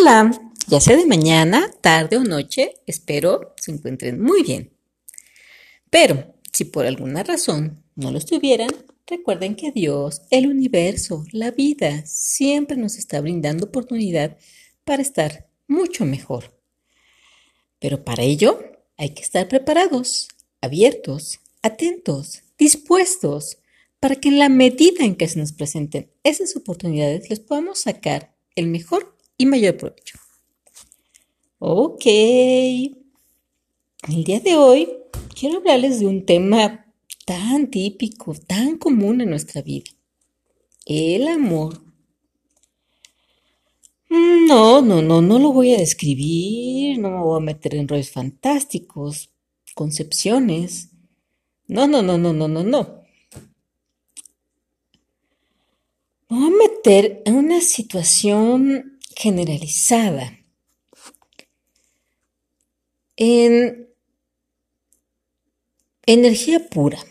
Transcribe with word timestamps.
Hola, 0.00 0.30
ya 0.66 0.80
sea 0.80 0.96
de 0.96 1.04
mañana, 1.04 1.70
tarde 1.82 2.16
o 2.16 2.24
noche, 2.24 2.76
espero 2.86 3.54
se 3.60 3.70
encuentren 3.70 4.18
muy 4.18 4.42
bien. 4.42 4.72
Pero 5.90 6.36
si 6.54 6.64
por 6.64 6.86
alguna 6.86 7.22
razón 7.22 7.84
no 7.96 8.10
lo 8.10 8.16
estuvieran, 8.16 8.70
recuerden 9.06 9.56
que 9.56 9.72
Dios, 9.72 10.22
el 10.30 10.46
universo, 10.46 11.24
la 11.32 11.50
vida, 11.50 12.02
siempre 12.06 12.78
nos 12.78 12.96
está 12.96 13.20
brindando 13.20 13.66
oportunidad 13.66 14.38
para 14.84 15.02
estar 15.02 15.50
mucho 15.66 16.06
mejor. 16.06 16.58
Pero 17.78 18.02
para 18.02 18.22
ello 18.22 18.58
hay 18.96 19.10
que 19.10 19.22
estar 19.22 19.48
preparados, 19.48 20.28
abiertos, 20.62 21.40
atentos, 21.60 22.42
dispuestos, 22.56 23.58
para 23.98 24.16
que 24.16 24.30
en 24.30 24.38
la 24.38 24.48
medida 24.48 25.04
en 25.04 25.14
que 25.14 25.28
se 25.28 25.38
nos 25.38 25.52
presenten 25.52 26.10
esas 26.22 26.56
oportunidades 26.56 27.28
les 27.28 27.40
podamos 27.40 27.80
sacar 27.80 28.34
el 28.54 28.68
mejor 28.68 29.19
y 29.40 29.46
mayor 29.46 29.78
provecho. 29.78 30.18
Ok, 31.58 32.04
el 32.04 32.94
día 34.24 34.38
de 34.40 34.54
hoy 34.54 34.86
quiero 35.34 35.58
hablarles 35.58 35.98
de 35.98 36.06
un 36.06 36.26
tema 36.26 36.84
tan 37.24 37.70
típico, 37.70 38.34
tan 38.34 38.76
común 38.76 39.22
en 39.22 39.30
nuestra 39.30 39.62
vida, 39.62 39.90
el 40.84 41.26
amor. 41.26 41.82
No, 44.10 44.82
no, 44.82 45.00
no, 45.00 45.22
no 45.22 45.38
lo 45.38 45.52
voy 45.54 45.72
a 45.72 45.78
describir, 45.78 46.98
no 46.98 47.10
me 47.10 47.20
voy 47.20 47.38
a 47.38 47.44
meter 47.44 47.76
en 47.76 47.88
rollos 47.88 48.10
fantásticos, 48.10 49.30
concepciones. 49.74 50.90
No, 51.66 51.86
no, 51.86 52.02
no, 52.02 52.18
no, 52.18 52.34
no, 52.34 52.46
no, 52.46 52.62
no. 52.62 53.00
Me 56.28 56.38
voy 56.38 56.46
a 56.46 56.68
meter 56.68 57.22
en 57.24 57.36
una 57.36 57.62
situación 57.62 58.99
generalizada 59.20 60.38
en 63.16 63.86
energía 66.06 66.70
pura, 66.70 67.04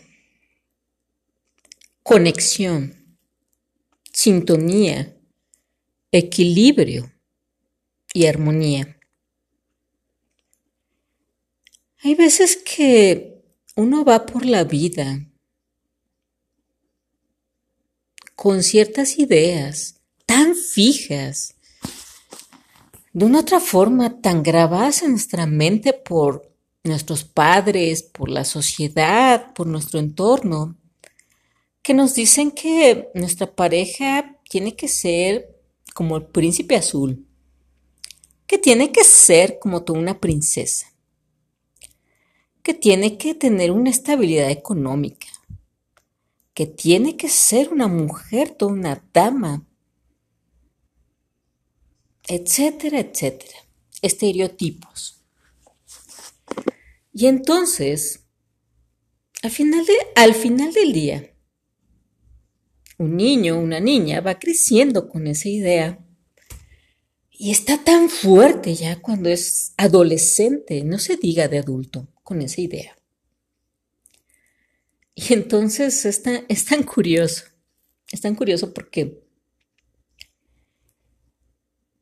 conexión, 2.02 3.16
sintonía, 4.12 5.16
equilibrio 6.10 7.12
y 8.12 8.26
armonía. 8.26 8.98
Hay 11.98 12.16
veces 12.16 12.56
que 12.56 13.40
uno 13.76 14.04
va 14.04 14.26
por 14.26 14.44
la 14.44 14.64
vida 14.64 15.30
con 18.34 18.64
ciertas 18.64 19.16
ideas 19.16 20.00
tan 20.26 20.56
fijas, 20.56 21.54
de 23.12 23.24
una 23.24 23.40
otra 23.40 23.60
forma 23.60 24.20
tan 24.20 24.42
grabadas 24.42 25.02
en 25.02 25.10
nuestra 25.10 25.46
mente 25.46 25.92
por 25.92 26.48
nuestros 26.84 27.24
padres, 27.24 28.02
por 28.02 28.30
la 28.30 28.44
sociedad, 28.44 29.52
por 29.52 29.66
nuestro 29.66 29.98
entorno, 29.98 30.76
que 31.82 31.94
nos 31.94 32.14
dicen 32.14 32.52
que 32.52 33.08
nuestra 33.14 33.54
pareja 33.54 34.36
tiene 34.48 34.76
que 34.76 34.88
ser 34.88 35.56
como 35.94 36.16
el 36.16 36.26
príncipe 36.26 36.76
azul, 36.76 37.26
que 38.46 38.58
tiene 38.58 38.92
que 38.92 39.04
ser 39.04 39.58
como 39.58 39.82
toda 39.82 39.98
una 39.98 40.20
princesa, 40.20 40.92
que 42.62 42.74
tiene 42.74 43.18
que 43.18 43.34
tener 43.34 43.70
una 43.70 43.90
estabilidad 43.90 44.50
económica, 44.50 45.28
que 46.54 46.66
tiene 46.66 47.16
que 47.16 47.28
ser 47.28 47.70
una 47.70 47.88
mujer, 47.88 48.50
toda 48.50 48.72
una 48.72 49.02
dama, 49.12 49.66
etcétera, 52.30 53.00
etcétera. 53.00 53.58
Estereotipos. 54.02 55.20
Y 57.12 57.26
entonces, 57.26 58.20
al 59.42 59.50
final, 59.50 59.84
al 60.14 60.34
final 60.34 60.72
del 60.72 60.92
día, 60.92 61.34
un 62.98 63.16
niño, 63.16 63.58
una 63.58 63.80
niña 63.80 64.20
va 64.20 64.38
creciendo 64.38 65.08
con 65.08 65.26
esa 65.26 65.48
idea 65.48 65.98
y 67.30 67.50
está 67.50 67.82
tan 67.82 68.08
fuerte 68.08 68.74
ya 68.76 69.00
cuando 69.00 69.28
es 69.28 69.72
adolescente, 69.76 70.84
no 70.84 70.98
se 70.98 71.16
diga 71.16 71.48
de 71.48 71.58
adulto, 71.58 72.06
con 72.22 72.42
esa 72.42 72.60
idea. 72.60 72.96
Y 75.16 75.32
entonces 75.32 76.04
es 76.04 76.22
tan 76.22 76.82
curioso, 76.84 77.44
es 78.12 78.20
tan 78.20 78.36
curioso 78.36 78.72
porque 78.72 79.29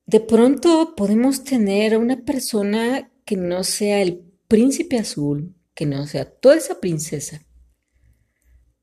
de 0.08 0.20
pronto 0.20 0.94
podemos 0.96 1.44
tener 1.44 1.92
a 1.92 1.98
una 1.98 2.24
persona 2.24 3.12
que 3.26 3.36
no 3.36 3.62
sea 3.62 4.00
el 4.00 4.24
príncipe 4.48 4.96
azul, 4.96 5.54
que 5.74 5.84
no 5.84 6.06
sea 6.06 6.24
toda 6.24 6.56
esa 6.56 6.80
princesa, 6.80 7.44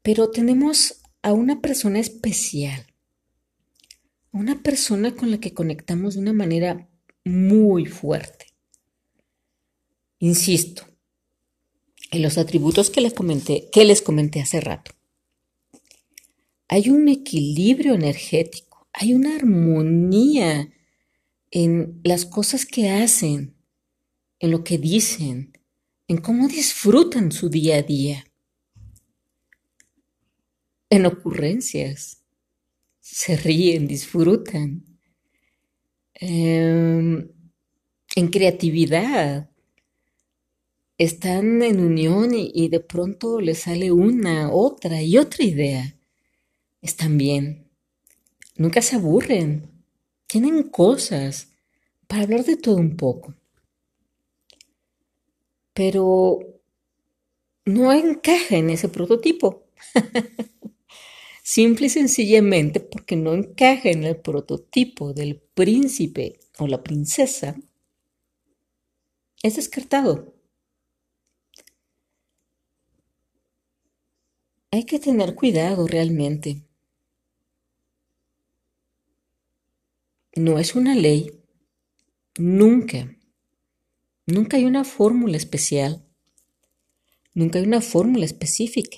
pero 0.04 0.30
tenemos 0.30 1.02
a 1.24 1.34
una 1.34 1.62
persona 1.62 2.00
especial, 2.00 2.86
una 4.32 4.62
persona 4.62 5.16
con 5.16 5.32
la 5.32 5.40
que 5.40 5.56
conectamos 5.56 6.14
de 6.14 6.20
una 6.20 6.34
manera 6.34 6.88
muy 7.24 7.88
fuerte. 7.88 8.46
Insisto, 10.20 10.86
en 12.12 12.22
los 12.22 12.38
atributos 12.38 12.92
que 12.92 13.02
les 13.02 13.16
comenté, 13.16 13.68
que 13.72 13.84
les 13.84 14.04
comenté 14.04 14.42
hace 14.42 14.62
rato. 14.62 14.92
Hay 16.68 16.92
un 16.92 17.08
equilibrio 17.08 17.96
energético, 17.96 18.88
hay 18.94 19.16
una 19.16 19.36
armonía 19.36 20.70
en 21.56 22.02
las 22.04 22.26
cosas 22.26 22.66
que 22.66 22.90
hacen, 22.90 23.56
en 24.40 24.52
lo 24.52 24.66
que 24.66 24.78
dicen, 24.78 25.58
en 26.06 26.18
cómo 26.18 26.50
disfrutan 26.50 27.32
su 27.32 27.48
día 27.48 27.78
a 27.78 27.82
día, 27.82 28.26
en 30.90 31.06
ocurrencias, 31.06 32.22
se 33.00 33.38
ríen, 33.38 33.88
disfrutan, 33.88 34.84
em, 36.16 37.30
en 38.18 38.28
creatividad, 38.28 39.50
están 40.98 41.64
en 41.64 41.80
unión 41.80 42.34
y, 42.34 42.52
y, 42.54 42.68
de 42.68 42.82
pronto 42.82 43.40
les 43.40 43.60
sale 43.60 43.94
una, 43.94 44.52
otra 44.52 45.02
y 45.02 45.18
otra 45.18 45.46
idea. 45.46 45.98
Están 46.82 47.18
bien, 47.18 47.70
nunca 48.58 48.82
se 48.82 48.98
aburren, 48.98 49.75
tienen 50.28 50.64
cosas 50.64 51.50
para 52.08 52.24
hablar 52.24 52.44
de 52.46 52.58
todo 52.58 52.78
un 52.78 52.98
poco. 52.98 53.34
Pero 55.74 56.40
no 57.66 57.92
encaja 57.94 58.58
en 58.58 58.70
ese 58.70 58.90
prototipo. 58.90 59.64
Simple 61.44 61.88
y 61.88 61.90
sencillamente 61.90 62.80
porque 62.80 63.16
no 63.16 63.34
encaja 63.34 63.90
en 63.90 64.04
el 64.04 64.18
prototipo 64.18 65.14
del 65.14 65.42
príncipe 65.54 66.40
o 66.58 66.68
la 66.68 66.84
princesa, 66.84 67.56
es 69.44 69.56
descartado. 69.56 70.34
Hay 74.72 74.84
que 74.84 75.00
tener 75.00 75.36
cuidado 75.36 75.88
realmente. 75.88 76.65
No 80.36 80.60
es 80.60 80.76
una 80.76 80.96
ley. 80.96 81.32
Nunca. 82.38 83.16
Nunca 84.26 84.58
hay 84.58 84.66
una 84.66 84.84
fórmula 84.84 85.38
especial. 85.38 86.06
Nunca 87.34 87.60
hay 87.60 87.66
una 87.66 87.82
fórmula 87.82 88.26
específica. 88.26 88.98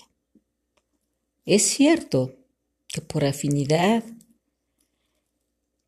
Es 1.45 1.63
cierto 1.63 2.35
que 2.87 3.01
por 3.01 3.23
afinidad, 3.23 4.03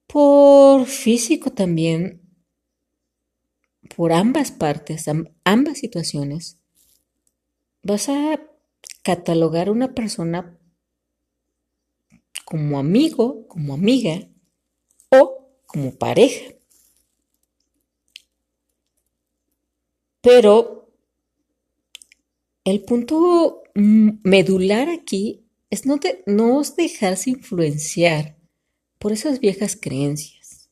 por 0.07 0.85
físico 0.85 1.51
también, 1.51 2.21
por 3.95 4.13
ambas 4.13 4.51
partes, 4.51 5.05
ambas 5.43 5.79
situaciones, 5.79 6.57
vas 7.83 8.09
a 8.09 8.39
catalogar 9.03 9.67
a 9.67 9.71
una 9.71 9.93
persona 9.93 10.57
como 12.45 12.79
amigo, 12.79 13.47
como 13.47 13.73
amiga, 13.73 14.27
o 15.09 15.38
como 15.69 15.95
pareja. 15.95 16.55
Pero 20.21 20.91
el 22.63 22.83
punto 22.83 23.61
medular 23.75 24.89
aquí 24.89 25.45
es 25.69 25.85
no, 25.85 25.99
no 26.25 26.61
dejarse 26.75 27.29
influenciar 27.29 28.35
por 28.97 29.11
esas 29.11 29.39
viejas 29.39 29.77
creencias. 29.79 30.71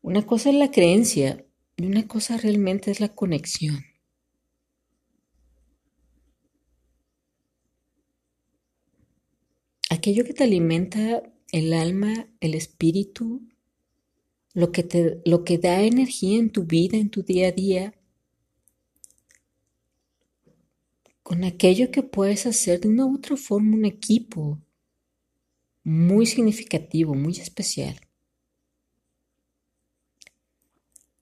Una 0.00 0.24
cosa 0.24 0.50
es 0.50 0.54
la 0.54 0.70
creencia 0.70 1.44
y 1.76 1.86
una 1.86 2.06
cosa 2.06 2.36
realmente 2.36 2.92
es 2.92 3.00
la 3.00 3.08
conexión. 3.08 3.84
Aquello 9.90 10.24
que 10.24 10.34
te 10.34 10.44
alimenta 10.44 11.33
el 11.54 11.72
alma, 11.72 12.26
el 12.40 12.54
espíritu, 12.54 13.40
lo 14.54 14.72
que, 14.72 14.82
te, 14.82 15.22
lo 15.24 15.44
que 15.44 15.56
da 15.56 15.82
energía 15.82 16.40
en 16.40 16.50
tu 16.50 16.64
vida, 16.64 16.96
en 16.98 17.10
tu 17.10 17.22
día 17.22 17.46
a 17.46 17.52
día, 17.52 17.94
con 21.22 21.44
aquello 21.44 21.92
que 21.92 22.02
puedes 22.02 22.46
hacer 22.46 22.80
de 22.80 22.88
una 22.88 23.06
u 23.06 23.14
otra 23.14 23.36
forma 23.36 23.76
un 23.76 23.84
equipo 23.84 24.60
muy 25.84 26.26
significativo, 26.26 27.14
muy 27.14 27.34
especial. 27.34 28.00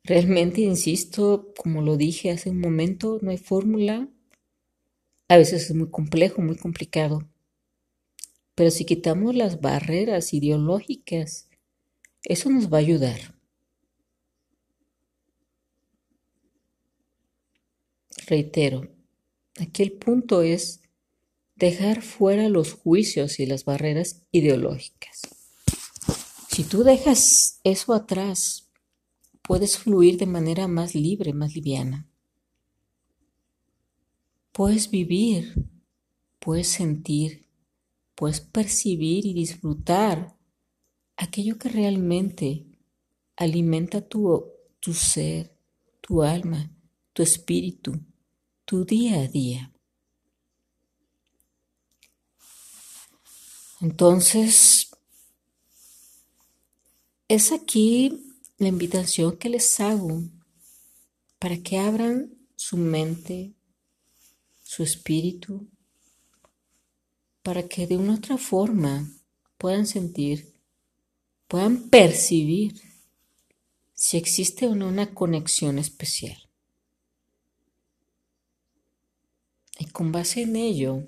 Realmente, 0.02 0.62
insisto, 0.62 1.52
como 1.58 1.82
lo 1.82 1.99
dije 1.99 2.31
hace 2.31 2.49
un 2.49 2.58
momento, 2.58 3.19
no 3.20 3.31
hay 3.32 3.38
fórmula. 3.38 4.08
A 5.29 5.37
veces 5.37 5.69
es 5.69 5.76
muy 5.76 5.90
complejo, 5.90 6.40
muy 6.40 6.56
complicado. 6.56 7.29
Pero 8.62 8.70
si 8.70 8.85
quitamos 8.85 9.35
las 9.35 9.61
barreras 9.61 10.32
ideológicas, 10.32 11.49
eso 12.23 12.49
nos 12.49 12.73
va 12.73 12.76
a 12.76 12.81
ayudar. 12.81 13.35
Reitero, 18.29 18.88
aquí 19.59 19.82
el 19.82 19.91
punto 19.94 20.43
es 20.43 20.81
dejar 21.56 22.03
fuera 22.03 22.49
los 22.49 22.75
juicios 22.75 23.41
y 23.41 23.47
las 23.47 23.64
barreras 23.64 24.23
ideológicas. 24.31 25.23
Si 26.49 26.62
tú 26.62 26.85
dejas 26.85 27.58
eso 27.65 27.94
atrás, 27.94 28.70
puedes 29.43 29.76
fluir 29.76 30.19
de 30.19 30.26
manera 30.26 30.69
más 30.69 30.94
libre, 30.94 31.32
más 31.32 31.56
liviana. 31.56 32.08
Puedes 34.53 34.88
vivir, 34.88 35.53
puedes 36.38 36.69
sentir, 36.69 37.42
puedes 38.22 38.40
percibir 38.40 39.26
y 39.26 39.34
disfrutar 39.34 40.38
aquello 41.16 41.58
que 41.58 41.69
realmente 41.69 42.64
alimenta 43.34 44.00
tu, 44.00 44.44
tu 44.78 44.94
ser, 44.94 45.52
tu 46.00 46.22
alma, 46.22 46.70
tu 47.12 47.24
espíritu, 47.24 48.00
tu 48.64 48.84
día 48.84 49.22
a 49.22 49.26
día. 49.26 49.72
Entonces, 53.80 54.92
es 57.26 57.50
aquí 57.50 58.36
la 58.56 58.69
invitación 58.69 59.36
que 59.36 59.48
les 59.48 59.80
hago 59.80 60.22
para 61.40 61.56
que 61.56 61.76
abran 61.76 62.32
su 62.54 62.76
mente, 62.76 63.56
su 64.62 64.84
espíritu, 64.84 65.71
para 67.43 67.69
que 67.69 67.87
de 67.87 67.97
una 67.97 68.15
otra 68.15 68.39
forma 68.39 69.11
puedan 69.59 69.87
sentir, 69.87 70.55
puedan 71.49 71.89
percibir 71.89 72.81
si 73.94 74.17
existe 74.17 74.67
o 74.67 74.75
no 74.75 74.89
una 74.89 75.15
conexión 75.15 75.79
especial. 75.79 76.49
Y 79.79 79.87
con 79.87 80.12
base 80.12 80.43
en 80.43 80.56
ello, 80.56 81.05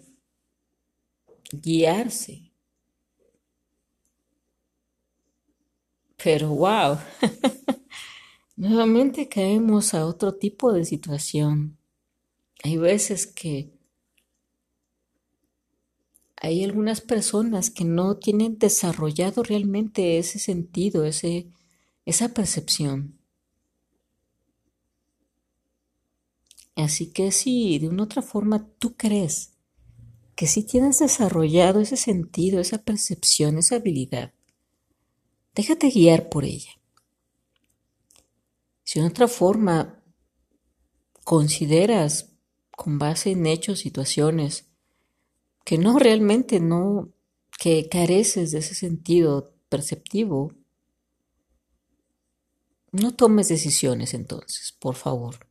guiarse 1.53 2.55
Pero 6.25 6.49
wow, 6.49 6.97
nuevamente 8.57 9.29
caemos 9.29 9.93
a 9.93 10.07
otro 10.07 10.35
tipo 10.37 10.73
de 10.73 10.87
situación. 10.87 11.77
Hay 12.63 12.79
veces 12.79 13.27
que 13.27 13.74
hay 16.37 16.65
algunas 16.65 17.01
personas 17.01 17.71
que 17.71 17.85
no 17.85 18.17
tienen 18.17 18.59
desarrollado 18.59 19.43
realmente 19.43 20.19
ese 20.19 20.39
sentido, 20.39 21.05
ese, 21.05 21.49
esa 22.05 22.31
percepción. 22.31 23.19
Así 26.77 27.13
que 27.13 27.31
si 27.31 27.79
de 27.79 27.89
una 27.89 28.03
otra 28.03 28.23
forma 28.23 28.69
tú 28.79 28.97
crees 28.97 29.53
que 30.35 30.47
sí 30.47 30.65
tienes 30.65 30.99
desarrollado 30.99 31.81
ese 31.81 31.97
sentido, 31.97 32.61
esa 32.61 32.79
percepción, 32.79 33.59
esa 33.59 33.77
habilidad, 33.77 34.33
Déjate 35.55 35.89
guiar 35.89 36.29
por 36.31 36.45
ella. 36.45 36.81
Si 38.83 39.01
de 39.01 39.07
otra 39.07 39.29
forma 39.29 40.03
consideras 41.23 42.33
con 42.73 42.99
base 42.99 43.31
en 43.31 43.47
hechos, 43.47 43.79
situaciones, 43.79 44.67
que 45.64 45.78
no 45.78 45.99
realmente 45.99 46.61
no, 46.61 47.11
que 47.58 47.88
careces 47.88 48.52
de 48.52 48.58
ese 48.58 48.75
sentido 48.75 49.55
perceptivo, 49.69 50.52
no 52.93 53.12
tomes 53.14 53.49
decisiones 53.49 54.14
entonces, 54.14 54.72
por 54.78 54.94
favor. 54.94 55.49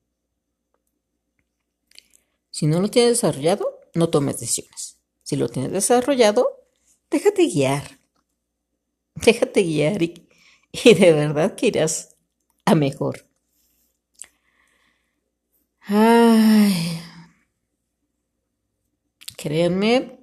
Si 2.52 2.68
no 2.68 2.80
lo 2.80 2.90
tienes 2.90 3.14
desarrollado, 3.14 3.82
no 3.94 4.10
tomes 4.10 4.40
decisiones. 4.40 4.98
Si 5.24 5.36
lo 5.36 5.50
tienes 5.50 5.72
desarrollado, 5.72 6.48
déjate 7.10 7.48
guiar. 7.48 8.00
Déjate 9.16 9.64
guiar 9.64 10.02
y, 10.02 10.14
de 10.72 11.14
verdad 11.14 11.56
que 11.56 11.68
irás 11.68 12.16
a 12.66 12.76
mejor. 12.76 13.28
Créanme, 19.44 20.22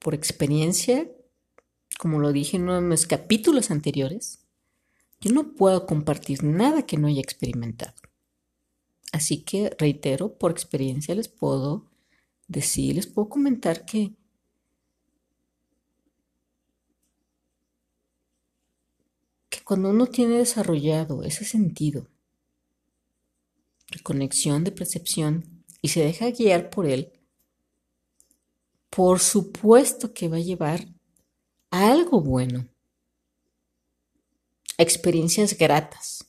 por 0.00 0.16
experiencia, 0.16 1.08
como 1.96 2.18
lo 2.18 2.32
dije 2.32 2.56
en 2.56 2.64
uno 2.64 2.74
de 2.74 2.80
mis 2.80 3.06
capítulos 3.06 3.70
anteriores, 3.70 4.40
yo 5.20 5.30
no 5.32 5.54
puedo 5.54 5.86
compartir 5.86 6.42
nada 6.42 6.84
que 6.84 6.96
no 6.96 7.06
haya 7.06 7.20
experimentado. 7.20 7.94
Así 9.12 9.44
que 9.44 9.70
reitero, 9.78 10.38
por 10.38 10.50
experiencia 10.50 11.14
les 11.14 11.28
puedo 11.28 11.88
decir, 12.48 12.96
les 12.96 13.06
puedo 13.06 13.28
comentar 13.28 13.84
que 13.84 14.16
cuando 19.62 19.90
uno 19.90 20.08
tiene 20.08 20.38
desarrollado 20.38 21.22
ese 21.22 21.44
sentido 21.44 22.08
de 23.92 24.00
conexión, 24.00 24.64
de 24.64 24.72
percepción, 24.72 25.64
y 25.80 25.88
se 25.88 26.00
deja 26.00 26.32
guiar 26.32 26.70
por 26.70 26.86
él, 26.86 27.21
por 28.94 29.20
supuesto 29.20 30.12
que 30.12 30.28
va 30.28 30.36
a 30.36 30.40
llevar 30.40 30.86
a 31.70 31.90
algo 31.90 32.20
bueno, 32.20 32.68
a 34.76 34.82
experiencias 34.82 35.56
gratas, 35.56 36.26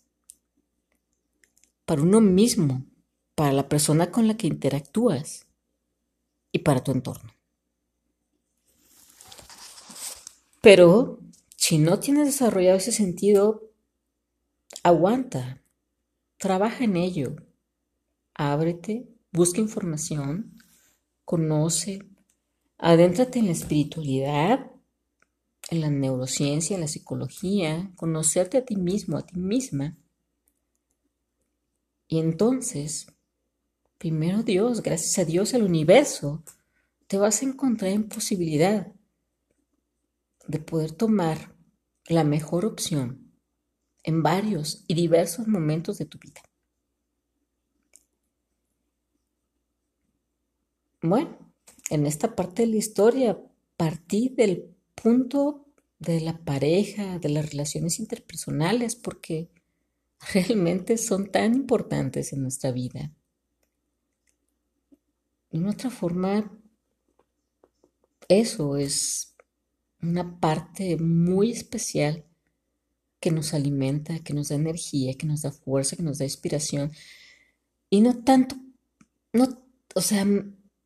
para 1.83 2.01
uno 2.01 2.21
mismo, 2.21 2.85
para 3.35 3.51
la 3.51 3.67
persona 3.67 4.11
con 4.11 4.27
la 4.27 4.37
que 4.37 4.47
interactúas 4.47 5.45
y 6.53 6.59
para 6.59 6.81
tu 6.81 6.93
entorno. 6.93 7.33
Pero 10.61 11.19
si 11.57 11.79
no 11.79 11.99
tienes 11.99 12.27
desarrollado 12.27 12.77
ese 12.77 12.93
sentido, 12.93 13.73
aguanta, 14.83 15.61
trabaja 16.37 16.85
en 16.85 16.95
ello, 16.95 17.35
ábrete, 18.33 19.05
busca 19.33 19.59
información, 19.59 20.57
conoce, 21.25 22.12
adéntrate 22.83 23.39
en 23.39 23.45
la 23.45 23.53
espiritualidad, 23.53 24.69
en 25.69 25.79
la 25.79 25.89
neurociencia, 25.89 26.75
en 26.75 26.81
la 26.81 26.89
psicología, 26.89 27.93
conocerte 27.95 28.57
a 28.57 28.65
ti 28.65 28.75
mismo, 28.75 29.17
a 29.17 29.25
ti 29.25 29.39
misma. 29.39 29.95
Y 32.09 32.19
entonces, 32.19 33.07
primero 33.97 34.43
Dios, 34.43 34.83
gracias 34.83 35.17
a 35.17 35.23
Dios, 35.23 35.53
el 35.53 35.63
universo, 35.63 36.43
te 37.07 37.17
vas 37.17 37.41
a 37.41 37.45
encontrar 37.45 37.91
en 37.91 38.09
posibilidad 38.09 38.91
de 40.45 40.59
poder 40.59 40.91
tomar 40.91 41.55
la 42.07 42.25
mejor 42.25 42.65
opción 42.65 43.31
en 44.03 44.23
varios 44.23 44.83
y 44.87 44.93
diversos 44.93 45.47
momentos 45.47 45.97
de 45.99 46.05
tu 46.05 46.17
vida. 46.17 46.41
Bueno, 51.01 51.42
en 51.89 52.05
esta 52.05 52.35
parte 52.35 52.63
de 52.63 52.69
la 52.69 52.77
historia 52.77 53.39
partí 53.77 54.29
del 54.29 54.75
punto 54.95 55.67
de 55.99 56.21
la 56.21 56.37
pareja, 56.43 57.19
de 57.19 57.29
las 57.29 57.49
relaciones 57.49 57.99
interpersonales, 57.99 58.95
porque 58.95 59.49
realmente 60.33 60.97
son 60.97 61.31
tan 61.31 61.53
importantes 61.53 62.33
en 62.33 62.43
nuestra 62.43 62.71
vida. 62.71 63.11
De 65.51 65.59
una 65.59 65.71
otra 65.71 65.89
forma, 65.89 66.51
eso 68.27 68.77
es 68.77 69.35
una 70.01 70.39
parte 70.39 70.97
muy 70.97 71.51
especial 71.51 72.25
que 73.19 73.31
nos 73.31 73.53
alimenta, 73.53 74.19
que 74.19 74.33
nos 74.33 74.49
da 74.49 74.55
energía, 74.55 75.13
que 75.13 75.25
nos 75.25 75.43
da 75.43 75.51
fuerza, 75.51 75.95
que 75.95 76.03
nos 76.03 76.17
da 76.17 76.25
inspiración. 76.25 76.91
Y 77.89 78.01
no 78.01 78.23
tanto, 78.23 78.57
no, 79.31 79.65
o 79.95 80.01
sea, 80.01 80.25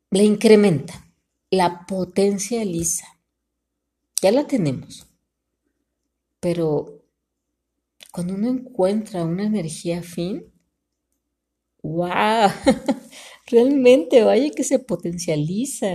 la 0.09 0.23
incrementa, 0.23 1.07
la 1.51 1.85
potencializa. 1.85 3.07
Ya 4.21 4.31
la 4.31 4.47
tenemos. 4.47 5.07
Pero 6.39 7.03
cuando 8.11 8.35
uno 8.35 8.47
encuentra 8.47 9.23
una 9.23 9.43
energía 9.43 9.99
afín, 9.99 10.51
¡wow! 11.83 12.49
Realmente, 13.47 14.23
vaya 14.23 14.49
que 14.51 14.63
se 14.63 14.79
potencializa. 14.79 15.87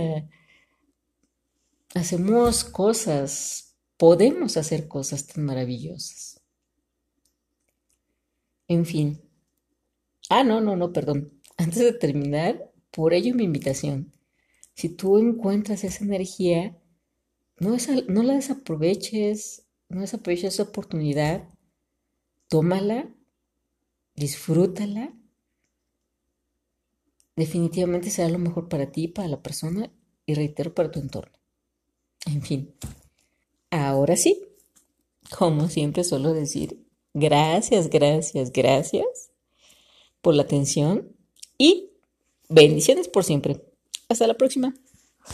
Hacemos 1.93 2.63
cosas, 2.63 3.75
podemos 3.97 4.57
hacer 4.57 4.87
cosas 4.87 5.27
tan 5.27 5.45
maravillosas. 5.45 6.41
En 8.67 8.85
fin. 8.85 9.21
Ah, 10.29 10.43
no, 10.43 10.61
no, 10.61 10.75
no, 10.75 10.91
perdón. 10.91 11.39
Antes 11.57 11.79
de 11.79 11.93
terminar, 11.93 12.72
por 12.93 13.13
ello 13.13 13.33
mi 13.33 13.43
invitación. 13.43 14.13
Si 14.75 14.87
tú 14.87 15.17
encuentras 15.17 15.83
esa 15.83 16.03
energía, 16.03 16.77
no, 17.59 17.75
no 18.07 18.23
la 18.23 18.35
desaproveches, 18.35 19.65
no 19.89 20.01
desaproveches 20.01 20.53
esa 20.53 20.63
oportunidad 20.63 21.49
tómala, 22.53 23.11
disfrútala. 24.15 25.11
Definitivamente 27.35 28.11
será 28.11 28.29
lo 28.29 28.37
mejor 28.37 28.69
para 28.69 28.91
ti, 28.91 29.07
para 29.07 29.27
la 29.27 29.41
persona 29.41 29.91
y 30.27 30.35
reitero 30.35 30.75
para 30.75 30.91
tu 30.91 30.99
entorno. 30.99 31.35
En 32.27 32.43
fin, 32.43 32.75
ahora 33.71 34.15
sí, 34.15 34.39
como 35.35 35.67
siempre 35.67 36.03
suelo 36.03 36.31
decir, 36.33 36.85
gracias, 37.15 37.89
gracias, 37.89 38.51
gracias 38.51 39.31
por 40.21 40.35
la 40.35 40.43
atención 40.43 41.11
y 41.57 41.92
bendiciones 42.53 43.07
por 43.07 43.23
siempre. 43.23 43.61
Hasta 44.09 44.27
la 44.27 44.35
próxima. 44.35 44.73